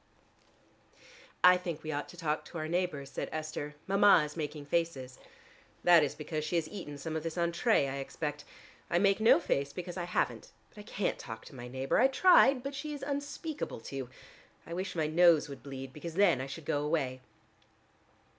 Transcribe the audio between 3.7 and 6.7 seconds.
"Mama is making faces." "That is because she has